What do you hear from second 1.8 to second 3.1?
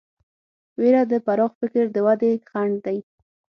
د ودې خنډ دی.